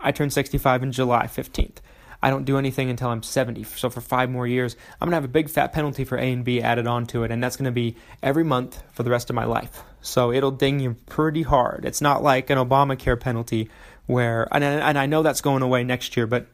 I 0.00 0.12
turn 0.12 0.30
65 0.30 0.82
in 0.82 0.92
July 0.92 1.26
15th. 1.26 1.76
I 2.20 2.30
don't 2.30 2.44
do 2.44 2.58
anything 2.58 2.90
until 2.90 3.10
I'm 3.10 3.22
70. 3.22 3.62
So 3.64 3.90
for 3.90 4.00
five 4.00 4.28
more 4.28 4.46
years, 4.46 4.74
I'm 5.00 5.06
going 5.06 5.12
to 5.12 5.16
have 5.16 5.24
a 5.24 5.28
big 5.28 5.48
fat 5.48 5.72
penalty 5.72 6.04
for 6.04 6.18
A 6.18 6.32
and 6.32 6.44
B 6.44 6.60
added 6.60 6.86
onto 6.86 7.22
it, 7.22 7.30
and 7.30 7.42
that's 7.42 7.56
going 7.56 7.66
to 7.66 7.72
be 7.72 7.96
every 8.22 8.42
month 8.42 8.82
for 8.92 9.04
the 9.04 9.10
rest 9.10 9.30
of 9.30 9.36
my 9.36 9.44
life. 9.44 9.82
So 10.00 10.32
it'll 10.32 10.50
ding 10.50 10.80
you 10.80 10.96
pretty 11.06 11.42
hard. 11.42 11.84
It's 11.84 12.00
not 12.00 12.22
like 12.22 12.50
an 12.50 12.58
Obamacare 12.58 13.20
penalty 13.20 13.70
where, 14.06 14.48
and, 14.50 14.64
and 14.64 14.98
I 14.98 15.06
know 15.06 15.22
that's 15.22 15.40
going 15.40 15.62
away 15.62 15.84
next 15.84 16.16
year, 16.16 16.26
but 16.26 16.46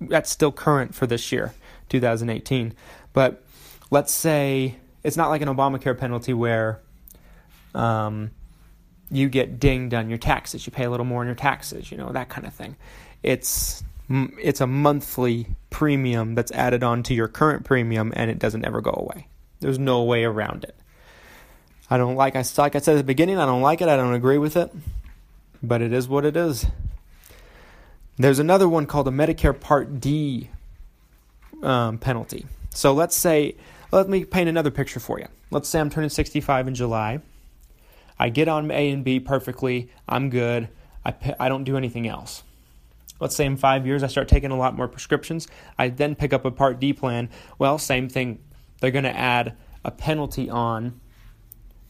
that's 0.00 0.30
still 0.30 0.52
current 0.52 0.94
for 0.94 1.06
this 1.06 1.32
year, 1.32 1.52
2018. 1.90 2.72
But 3.12 3.42
let's 3.90 4.12
say 4.12 4.76
it's 5.04 5.16
not 5.16 5.28
like 5.28 5.42
an 5.42 5.48
Obamacare 5.48 5.98
penalty 5.98 6.32
where 6.32 6.80
um, 7.74 8.30
you 9.10 9.28
get 9.28 9.58
dinged 9.58 9.94
on 9.94 10.08
your 10.08 10.18
taxes. 10.18 10.66
You 10.66 10.72
pay 10.72 10.84
a 10.84 10.90
little 10.90 11.06
more 11.06 11.20
on 11.20 11.26
your 11.26 11.34
taxes, 11.34 11.90
you 11.90 11.96
know, 11.96 12.12
that 12.12 12.28
kind 12.28 12.46
of 12.46 12.54
thing. 12.54 12.76
It's 13.22 13.82
it's 14.10 14.60
a 14.60 14.66
monthly 14.66 15.46
premium 15.70 16.34
that's 16.34 16.50
added 16.52 16.82
on 16.82 17.02
to 17.04 17.14
your 17.14 17.28
current 17.28 17.64
premium 17.64 18.12
and 18.16 18.28
it 18.28 18.38
doesn't 18.40 18.64
ever 18.64 18.80
go 18.80 18.90
away. 18.90 19.28
There's 19.60 19.78
no 19.78 20.02
way 20.02 20.24
around 20.24 20.64
it. 20.64 20.74
I 21.88 21.96
don't 21.96 22.16
like 22.16 22.36
I 22.36 22.44
like 22.56 22.76
I 22.76 22.78
said 22.78 22.94
at 22.94 22.98
the 22.98 23.04
beginning, 23.04 23.38
I 23.38 23.46
don't 23.46 23.62
like 23.62 23.80
it, 23.80 23.88
I 23.88 23.96
don't 23.96 24.14
agree 24.14 24.38
with 24.38 24.56
it, 24.56 24.72
but 25.62 25.82
it 25.82 25.92
is 25.92 26.08
what 26.08 26.24
it 26.24 26.36
is. 26.36 26.66
There's 28.16 28.38
another 28.38 28.68
one 28.68 28.86
called 28.86 29.08
a 29.08 29.12
Medicare 29.12 29.58
Part 29.58 30.00
D 30.00 30.50
um, 31.62 31.98
penalty. 31.98 32.46
So 32.70 32.92
let's 32.92 33.16
say, 33.16 33.56
let 33.92 34.08
me 34.08 34.24
paint 34.24 34.48
another 34.48 34.70
picture 34.70 35.00
for 35.00 35.18
you. 35.18 35.26
Let's 35.50 35.68
say 35.68 35.80
I'm 35.80 35.90
turning 35.90 36.10
65 36.10 36.68
in 36.68 36.74
July. 36.74 37.20
I 38.20 38.28
get 38.28 38.46
on 38.46 38.70
A 38.70 38.90
and 38.90 39.02
B 39.02 39.18
perfectly. 39.18 39.90
I'm 40.08 40.30
good. 40.30 40.68
I, 41.04 41.14
I 41.40 41.48
don't 41.48 41.64
do 41.64 41.76
anything 41.76 42.06
else 42.06 42.44
let's 43.20 43.36
say 43.36 43.44
in 43.44 43.56
five 43.56 43.86
years 43.86 44.02
I 44.02 44.08
start 44.08 44.28
taking 44.28 44.50
a 44.50 44.56
lot 44.56 44.74
more 44.74 44.88
prescriptions, 44.88 45.46
I 45.78 45.88
then 45.90 46.14
pick 46.14 46.32
up 46.32 46.44
a 46.44 46.50
Part 46.50 46.80
D 46.80 46.92
plan. 46.92 47.28
Well, 47.58 47.78
same 47.78 48.08
thing. 48.08 48.40
They're 48.80 48.90
going 48.90 49.04
to 49.04 49.16
add 49.16 49.56
a 49.84 49.90
penalty 49.90 50.48
on, 50.48 51.00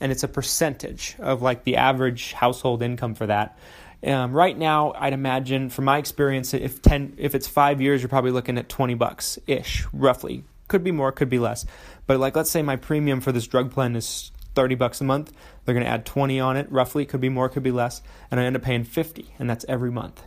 and 0.00 0.12
it's 0.12 0.24
a 0.24 0.28
percentage 0.28 1.16
of 1.18 1.40
like 1.40 1.64
the 1.64 1.76
average 1.76 2.32
household 2.32 2.82
income 2.82 3.14
for 3.14 3.26
that. 3.26 3.56
Um, 4.04 4.32
right 4.32 4.56
now, 4.56 4.92
I'd 4.96 5.12
imagine, 5.12 5.68
from 5.70 5.84
my 5.84 5.98
experience, 5.98 6.52
if 6.52 6.82
ten, 6.82 7.14
if 7.18 7.34
it's 7.34 7.46
five 7.46 7.80
years, 7.80 8.02
you're 8.02 8.08
probably 8.08 8.30
looking 8.32 8.58
at 8.58 8.68
twenty 8.68 8.94
bucks 8.94 9.38
ish, 9.46 9.86
roughly. 9.92 10.44
Could 10.68 10.82
be 10.82 10.92
more, 10.92 11.12
could 11.12 11.28
be 11.28 11.38
less. 11.38 11.66
But 12.06 12.18
like, 12.18 12.34
let's 12.34 12.50
say 12.50 12.62
my 12.62 12.76
premium 12.76 13.20
for 13.20 13.32
this 13.32 13.46
drug 13.46 13.72
plan 13.72 13.94
is 13.96 14.32
thirty 14.54 14.74
bucks 14.74 15.00
a 15.00 15.04
month. 15.04 15.32
They're 15.64 15.74
going 15.74 15.84
to 15.84 15.90
add 15.90 16.06
twenty 16.06 16.40
on 16.40 16.56
it, 16.56 16.70
roughly. 16.70 17.06
Could 17.06 17.20
be 17.20 17.28
more, 17.28 17.48
could 17.48 17.62
be 17.62 17.70
less, 17.70 18.02
and 18.30 18.40
I 18.40 18.44
end 18.44 18.56
up 18.56 18.62
paying 18.62 18.84
fifty, 18.84 19.34
and 19.38 19.48
that's 19.48 19.64
every 19.68 19.90
month. 19.90 20.22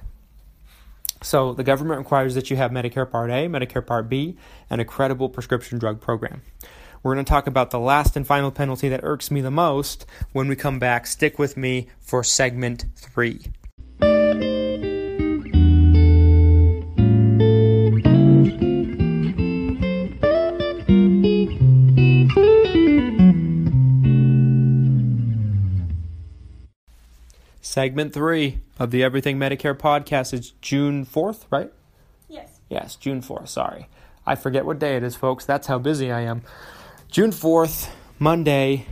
So 1.22 1.54
the 1.54 1.64
government 1.64 2.00
requires 2.00 2.36
that 2.36 2.50
you 2.50 2.58
have 2.58 2.72
Medicare 2.72 3.10
Part 3.10 3.30
A, 3.30 3.48
Medicare 3.48 3.86
Part 3.86 4.10
B, 4.10 4.38
and 4.70 4.82
a 4.82 4.86
credible 4.86 5.30
prescription 5.30 5.80
drug 5.80 6.02
program. 6.02 6.42
We're 7.02 7.16
going 7.16 7.26
to 7.26 7.30
talk 7.30 7.48
about 7.48 7.72
the 7.72 7.80
last 7.80 8.16
and 8.16 8.26
final 8.28 8.52
penalty 8.52 8.90
that 8.90 9.02
irks 9.04 9.30
me 9.32 9.42
the 9.42 9.52
most 9.52 10.06
when 10.32 10.48
we 10.48 10.56
come 10.56 10.80
back. 10.80 11.08
Stick 11.08 11.40
with 11.40 11.58
me 11.58 11.88
for 12.00 12.24
segment 12.24 12.86
three. 12.96 13.42
Segment 27.74 28.14
three 28.14 28.60
of 28.78 28.92
the 28.92 29.04
Everything 29.04 29.40
Medicare 29.40 29.74
podcast 29.76 30.32
is 30.32 30.52
June 30.62 31.08
4th, 31.08 31.46
right? 31.50 31.74
Yes. 32.30 32.60
Yes, 32.70 32.96
June 32.96 33.20
4th. 33.20 33.48
Sorry. 33.48 33.88
I 34.28 34.36
forget 34.36 34.64
what 34.64 34.78
day 34.78 34.96
it 34.96 35.02
is, 35.02 35.16
folks. 35.16 35.44
That's 35.44 35.66
how 35.66 35.80
busy 35.80 36.12
I 36.12 36.22
am. 36.22 36.44
June 37.10 37.32
4th, 37.32 37.90
Monday, 38.20 38.86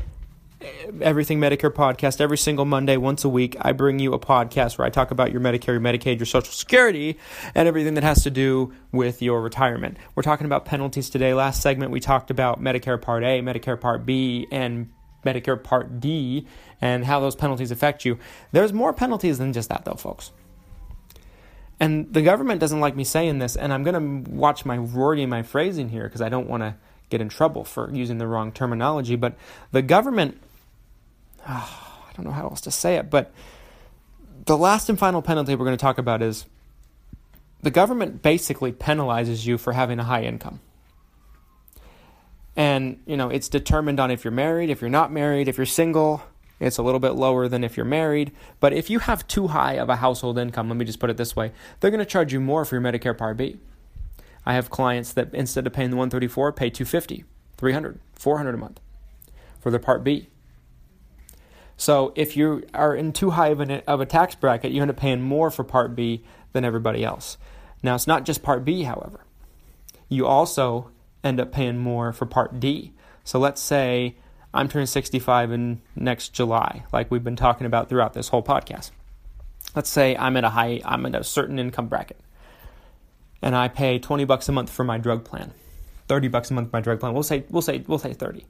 Everything 0.99 1.39
Medicare 1.39 1.71
podcast. 1.71 2.19
Every 2.19 2.39
single 2.39 2.65
Monday, 2.65 2.97
once 2.97 3.23
a 3.23 3.29
week, 3.29 3.55
I 3.61 3.71
bring 3.71 3.99
you 3.99 4.13
a 4.13 4.19
podcast 4.19 4.79
where 4.79 4.87
I 4.87 4.89
talk 4.89 5.11
about 5.11 5.31
your 5.31 5.41
Medicare, 5.41 5.67
your 5.67 5.79
Medicaid, 5.79 6.17
your 6.17 6.25
Social 6.25 6.51
Security, 6.51 7.19
and 7.53 7.67
everything 7.67 7.93
that 7.93 8.03
has 8.03 8.23
to 8.23 8.31
do 8.31 8.73
with 8.91 9.21
your 9.21 9.43
retirement. 9.43 9.97
We're 10.15 10.23
talking 10.23 10.47
about 10.47 10.65
penalties 10.65 11.11
today. 11.11 11.35
Last 11.35 11.61
segment, 11.61 11.91
we 11.91 11.99
talked 11.99 12.31
about 12.31 12.59
Medicare 12.59 12.99
Part 12.99 13.23
A, 13.23 13.41
Medicare 13.41 13.79
Part 13.79 14.07
B, 14.07 14.47
and 14.51 14.89
Medicare 15.25 15.61
Part 15.61 15.99
D 15.99 16.47
and 16.81 17.05
how 17.05 17.19
those 17.19 17.35
penalties 17.35 17.71
affect 17.71 18.05
you. 18.05 18.17
There's 18.51 18.73
more 18.73 18.93
penalties 18.93 19.37
than 19.37 19.53
just 19.53 19.69
that, 19.69 19.85
though, 19.85 19.93
folks. 19.93 20.31
And 21.79 22.13
the 22.13 22.21
government 22.21 22.59
doesn't 22.59 22.79
like 22.79 22.95
me 22.95 23.03
saying 23.03 23.39
this, 23.39 23.55
and 23.55 23.73
I'm 23.73 23.83
going 23.83 24.25
to 24.25 24.31
watch 24.31 24.65
my 24.65 24.77
wording, 24.77 25.29
my 25.29 25.41
phrasing 25.41 25.89
here, 25.89 26.03
because 26.03 26.21
I 26.21 26.29
don't 26.29 26.47
want 26.47 26.61
to 26.61 26.75
get 27.09 27.21
in 27.21 27.29
trouble 27.29 27.63
for 27.63 27.91
using 27.91 28.19
the 28.19 28.27
wrong 28.27 28.51
terminology. 28.51 29.15
But 29.15 29.35
the 29.71 29.81
government, 29.81 30.39
oh, 31.47 32.03
I 32.07 32.13
don't 32.15 32.25
know 32.25 32.31
how 32.31 32.43
else 32.43 32.61
to 32.61 32.71
say 32.71 32.97
it, 32.97 33.09
but 33.09 33.33
the 34.45 34.57
last 34.57 34.89
and 34.89 34.99
final 34.99 35.21
penalty 35.21 35.55
we're 35.55 35.65
going 35.65 35.77
to 35.77 35.81
talk 35.81 35.97
about 35.97 36.21
is 36.21 36.45
the 37.61 37.71
government 37.71 38.21
basically 38.21 38.71
penalizes 38.71 39.45
you 39.45 39.57
for 39.57 39.73
having 39.73 39.99
a 39.99 40.03
high 40.03 40.23
income. 40.23 40.59
And, 42.55 43.01
you 43.05 43.15
know, 43.15 43.29
it's 43.29 43.47
determined 43.49 43.99
on 43.99 44.11
if 44.11 44.23
you're 44.23 44.31
married, 44.31 44.69
if 44.69 44.81
you're 44.81 44.89
not 44.89 45.11
married, 45.11 45.47
if 45.47 45.57
you're 45.57 45.65
single. 45.65 46.23
It's 46.59 46.77
a 46.77 46.83
little 46.83 46.99
bit 46.99 47.13
lower 47.13 47.47
than 47.47 47.63
if 47.63 47.75
you're 47.75 47.85
married. 47.85 48.31
But 48.59 48.73
if 48.73 48.89
you 48.89 48.99
have 48.99 49.27
too 49.27 49.47
high 49.47 49.73
of 49.73 49.89
a 49.89 49.95
household 49.95 50.37
income, 50.37 50.69
let 50.69 50.77
me 50.77 50.85
just 50.85 50.99
put 50.99 51.09
it 51.09 51.17
this 51.17 51.35
way, 51.35 51.51
they're 51.79 51.91
going 51.91 51.99
to 51.99 52.05
charge 52.05 52.33
you 52.33 52.39
more 52.39 52.65
for 52.65 52.75
your 52.75 52.83
Medicare 52.83 53.17
Part 53.17 53.37
B. 53.37 53.57
I 54.45 54.53
have 54.53 54.69
clients 54.69 55.13
that 55.13 55.33
instead 55.33 55.65
of 55.65 55.73
paying 55.73 55.89
the 55.89 55.95
134, 55.95 56.53
pay 56.53 56.69
250, 56.69 57.25
300, 57.57 57.99
400 58.13 58.53
a 58.53 58.57
month 58.57 58.79
for 59.59 59.71
their 59.71 59.79
Part 59.79 60.03
B. 60.03 60.29
So 61.77 62.13
if 62.15 62.37
you 62.37 62.63
are 62.75 62.95
in 62.95 63.11
too 63.11 63.31
high 63.31 63.47
of, 63.47 63.59
an, 63.59 63.81
of 63.87 64.01
a 64.01 64.05
tax 64.05 64.35
bracket, 64.35 64.71
you 64.71 64.83
end 64.83 64.91
up 64.91 64.97
paying 64.97 65.21
more 65.21 65.49
for 65.49 65.63
Part 65.63 65.95
B 65.95 66.23
than 66.53 66.63
everybody 66.63 67.03
else. 67.03 67.37
Now, 67.81 67.95
it's 67.95 68.05
not 68.05 68.25
just 68.25 68.43
Part 68.43 68.63
B, 68.63 68.83
however. 68.83 69.25
You 70.07 70.27
also 70.27 70.91
end 71.23 71.39
up 71.39 71.51
paying 71.51 71.77
more 71.77 72.11
for 72.13 72.25
Part 72.25 72.59
D. 72.59 72.93
So 73.23 73.39
let's 73.39 73.61
say 73.61 74.15
I'm 74.53 74.67
turning 74.67 74.87
65 74.87 75.51
in 75.51 75.81
next 75.95 76.29
July, 76.29 76.83
like 76.91 77.09
we've 77.11 77.23
been 77.23 77.35
talking 77.35 77.65
about 77.67 77.89
throughout 77.89 78.13
this 78.13 78.29
whole 78.29 78.43
podcast. 78.43 78.91
Let's 79.75 79.89
say 79.89 80.15
I'm 80.17 80.35
at 80.37 80.43
a 80.43 80.49
high, 80.49 80.81
I'm 80.83 81.05
at 81.05 81.15
a 81.15 81.23
certain 81.23 81.57
income 81.59 81.87
bracket, 81.87 82.19
and 83.41 83.55
I 83.55 83.67
pay 83.69 83.99
20 83.99 84.25
bucks 84.25 84.49
a 84.49 84.51
month 84.51 84.69
for 84.69 84.83
my 84.83 84.97
drug 84.97 85.23
plan, 85.23 85.53
30 86.07 86.27
bucks 86.27 86.51
a 86.51 86.53
month 86.53 86.71
for 86.71 86.77
my 86.77 86.81
drug 86.81 86.99
plan. 86.99 87.13
We'll 87.13 87.23
say, 87.23 87.45
we'll 87.49 87.61
say, 87.61 87.83
we'll 87.87 87.99
say 87.99 88.13
30. 88.13 88.45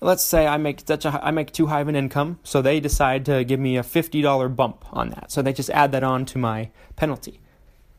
let's 0.00 0.22
say 0.22 0.46
I 0.46 0.58
make 0.58 0.82
such 0.86 1.06
a 1.06 1.24
I 1.24 1.30
make 1.30 1.52
too 1.52 1.66
high 1.68 1.80
of 1.80 1.88
an 1.88 1.96
income, 1.96 2.38
so 2.42 2.60
they 2.60 2.80
decide 2.80 3.24
to 3.26 3.44
give 3.44 3.60
me 3.60 3.76
a 3.78 3.82
fifty 3.82 4.20
dollar 4.20 4.48
bump 4.50 4.84
on 4.92 5.10
that. 5.10 5.30
So 5.30 5.40
they 5.40 5.52
just 5.54 5.70
add 5.70 5.92
that 5.92 6.04
on 6.04 6.26
to 6.26 6.38
my 6.38 6.70
penalty, 6.96 7.40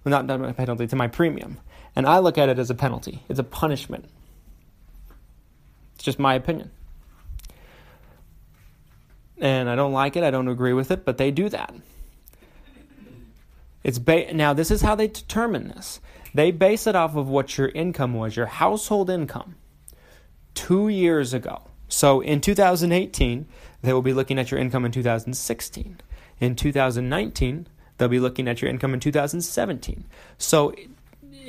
well, 0.03 0.24
not 0.24 0.39
my 0.39 0.51
penalty 0.51 0.85
to 0.85 0.95
my 0.95 1.07
premium, 1.07 1.57
and 1.96 2.06
I 2.06 2.20
look 2.20 2.38
at 2.38 2.50
it 2.50 2.60
as 2.60 2.70
a 2.70 2.75
penalty. 2.75 3.24
It's 3.30 3.40
a 3.40 3.44
punishment. 3.44 4.06
It's 5.96 6.04
just 6.04 6.20
my 6.20 6.34
opinion, 6.36 6.72
and 9.38 9.70
I 9.70 9.75
don't 9.75 9.94
like 9.94 10.16
it. 10.16 10.24
I 10.24 10.32
don't 10.32 10.48
agree 10.48 10.74
with 10.74 10.92
it, 10.92 11.06
but 11.06 11.18
they 11.18 11.32
do 11.32 11.50
that. 11.50 11.74
It's 13.84 14.00
ba- 14.00 14.34
now 14.34 14.54
this 14.54 14.72
is 14.72 14.82
how 14.82 14.96
they 14.96 15.08
determine 15.08 15.68
this. 15.70 16.02
They 16.34 16.52
base 16.52 16.88
it 16.88 16.96
off 16.96 17.16
of 17.16 17.30
what 17.30 17.58
your 17.58 17.70
income 17.70 18.14
was, 18.14 18.36
your 18.36 18.48
household 18.48 19.10
income, 19.10 19.56
two 20.54 20.90
years 20.90 21.34
ago. 21.34 21.62
So 21.88 22.20
in 22.20 22.42
2018, 22.42 23.46
they 23.84 23.94
will 23.94 24.02
be 24.02 24.12
looking 24.12 24.40
at 24.40 24.52
your 24.52 24.60
income 24.60 24.84
in 24.86 24.92
2016. 24.92 26.02
In 26.40 26.56
2019, 26.56 27.68
they'll 27.98 28.10
be 28.10 28.20
looking 28.20 28.48
at 28.48 28.62
your 28.62 28.70
income 28.70 28.94
in 28.94 29.00
2017. 29.00 30.06
So 30.38 30.74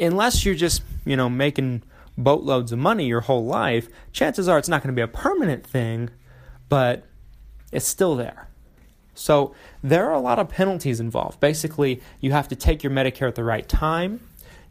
unless 0.00 0.45
you're 0.45 0.55
just, 0.55 0.83
you 1.05 1.17
know, 1.17 1.29
making 1.29 1.83
boatloads 2.19 2.73
of 2.73 2.79
money 2.79 3.07
your 3.07 3.23
whole 3.23 3.45
life, 3.45 3.88
chances 4.12 4.49
are 4.49 4.59
it's 4.59 4.69
not 4.69 4.83
going 4.83 4.95
to 4.95 4.99
be 4.99 5.03
a 5.03 5.09
permanent 5.09 5.67
thing, 5.67 6.11
but 6.69 7.05
it's 7.73 7.87
still 7.87 8.17
there. 8.17 8.49
So 9.15 9.55
there 9.83 10.07
are 10.07 10.15
a 10.15 10.21
lot 10.21 10.38
of 10.38 10.49
penalties 10.49 11.00
involved. 11.00 11.41
Basically, 11.41 12.03
you 12.21 12.33
have 12.33 12.49
to 12.49 12.57
take 12.57 12.83
your 12.83 12.93
Medicare 12.93 13.29
at 13.29 13.35
the 13.35 13.45
right 13.45 13.69
time. 13.69 14.21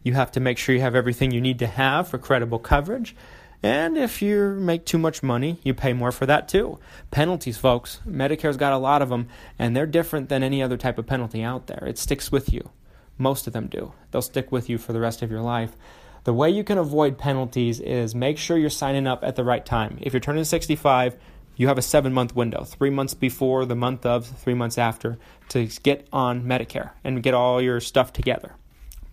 You 0.02 0.14
have 0.14 0.30
to 0.32 0.40
make 0.40 0.56
sure 0.56 0.74
you 0.74 0.80
have 0.80 0.94
everything 0.94 1.32
you 1.32 1.40
need 1.40 1.58
to 1.58 1.66
have 1.66 2.08
for 2.08 2.18
credible 2.18 2.60
coverage. 2.60 3.16
And 3.62 3.96
if 3.96 4.22
you 4.22 4.50
make 4.50 4.84
too 4.84 4.98
much 4.98 5.22
money, 5.22 5.58
you 5.64 5.74
pay 5.74 5.92
more 5.92 6.12
for 6.12 6.26
that 6.26 6.48
too. 6.48 6.78
Penalties, 7.10 7.58
folks. 7.58 8.00
Medicare's 8.06 8.56
got 8.56 8.72
a 8.72 8.78
lot 8.78 9.02
of 9.02 9.08
them, 9.08 9.28
and 9.58 9.76
they're 9.76 9.86
different 9.86 10.28
than 10.28 10.44
any 10.44 10.62
other 10.62 10.76
type 10.76 10.98
of 10.98 11.06
penalty 11.06 11.42
out 11.42 11.66
there. 11.66 11.84
It 11.86 11.98
sticks 11.98 12.30
with 12.30 12.52
you. 12.52 12.70
Most 13.18 13.46
of 13.46 13.52
them 13.52 13.68
do. 13.68 13.92
They'll 14.10 14.22
stick 14.22 14.52
with 14.52 14.68
you 14.68 14.78
for 14.78 14.92
the 14.92 15.00
rest 15.00 15.22
of 15.22 15.30
your 15.30 15.42
life. 15.42 15.76
The 16.24 16.34
way 16.34 16.50
you 16.50 16.64
can 16.64 16.78
avoid 16.78 17.18
penalties 17.18 17.80
is 17.80 18.14
make 18.14 18.36
sure 18.36 18.58
you're 18.58 18.70
signing 18.70 19.06
up 19.06 19.22
at 19.22 19.36
the 19.36 19.44
right 19.44 19.64
time. 19.64 19.98
If 20.00 20.12
you're 20.12 20.20
turning 20.20 20.44
65, 20.44 21.16
you 21.56 21.68
have 21.68 21.78
a 21.78 21.82
seven 21.82 22.12
month 22.12 22.34
window 22.34 22.64
three 22.64 22.90
months 22.90 23.14
before, 23.14 23.64
the 23.64 23.76
month 23.76 24.04
of, 24.04 24.26
three 24.26 24.54
months 24.54 24.76
after 24.76 25.18
to 25.50 25.66
get 25.82 26.08
on 26.12 26.42
Medicare 26.42 26.90
and 27.04 27.22
get 27.22 27.32
all 27.32 27.62
your 27.62 27.80
stuff 27.80 28.12
together 28.12 28.54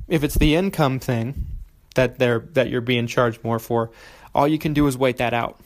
if 0.08 0.24
it's 0.24 0.36
the 0.36 0.56
income 0.56 1.00
thing 1.00 1.46
that 1.96 2.20
they're 2.20 2.40
that 2.54 2.70
you're 2.70 2.82
being 2.82 3.08
charged 3.08 3.44
more 3.44 3.60
for, 3.60 3.92
all 4.34 4.48
you 4.48 4.60
can 4.60 4.74
do 4.74 4.86
is 4.88 4.98
wait 4.98 5.18
that 5.18 5.34
out. 5.34 5.60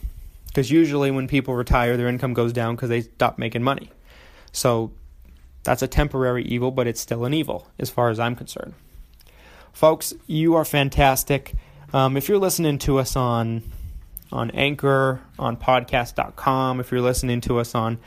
Because 0.48 0.72
usually 0.72 1.12
when 1.12 1.28
people 1.28 1.54
retire, 1.56 1.96
their 1.98 2.08
income 2.08 2.34
goes 2.34 2.54
down 2.54 2.76
because 2.76 2.90
they 2.90 3.02
stop 3.02 3.38
making 3.38 3.64
money. 3.64 3.90
So 4.52 4.92
that's 5.64 5.82
a 5.82 5.88
temporary 5.88 6.44
evil, 6.44 6.72
but 6.72 6.88
it's 6.88 7.02
still 7.02 7.26
an 7.26 7.34
evil 7.34 7.68
as 7.78 7.90
far 7.90 8.10
as 8.10 8.20
I'm 8.20 8.36
concerned. 8.36 8.74
Folks, 9.74 10.14
you 10.28 10.56
are 10.56 10.66
fantastic. 10.66 11.54
Um, 11.94 12.18
if 12.18 12.28
you're 12.28 12.38
listening 12.38 12.78
to 12.80 13.00
us 13.00 13.16
on 13.16 13.64
on 14.32 14.52
Anchor, 14.52 15.22
on 15.40 15.58
podcast.com, 15.58 16.80
if 16.80 16.92
you're 16.92 17.02
listening 17.02 17.42
to 17.42 17.58
us 17.58 17.74
on 17.74 17.98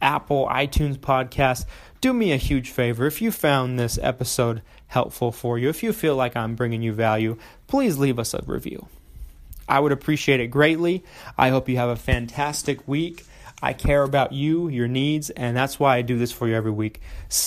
Apple, 0.00 0.48
iTunes 0.50 0.96
podcast, 0.96 1.66
do 2.00 2.12
me 2.12 2.32
a 2.32 2.36
huge 2.36 2.70
favor. 2.70 3.06
If 3.06 3.20
you 3.20 3.30
found 3.30 3.78
this 3.78 3.98
episode 4.00 4.62
helpful 4.86 5.30
for 5.30 5.58
you, 5.58 5.68
if 5.68 5.82
you 5.82 5.92
feel 5.92 6.16
like 6.16 6.36
I'm 6.36 6.54
bringing 6.54 6.80
you 6.80 6.92
value, 6.92 7.36
please 7.66 7.98
leave 7.98 8.18
us 8.18 8.32
a 8.32 8.42
review. 8.46 8.88
I 9.68 9.80
would 9.80 9.92
appreciate 9.92 10.40
it 10.40 10.46
greatly. 10.46 11.04
I 11.36 11.50
hope 11.50 11.68
you 11.68 11.76
have 11.76 11.90
a 11.90 11.96
fantastic 11.96 12.86
week. 12.88 13.26
I 13.60 13.72
care 13.72 14.02
about 14.02 14.32
you, 14.32 14.68
your 14.68 14.88
needs, 14.88 15.30
and 15.30 15.56
that's 15.56 15.80
why 15.80 15.96
I 15.96 16.02
do 16.02 16.16
this 16.16 16.30
for 16.30 16.46
you 16.46 16.54
every 16.54 16.70
week. 16.70 17.00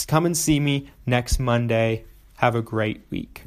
Come 0.08 0.26
and 0.26 0.38
see 0.38 0.60
me 0.60 0.89
next 1.06 1.39
Monday. 1.39 2.06
Have 2.38 2.56
a 2.56 2.62
great 2.62 3.04
week. 3.10 3.43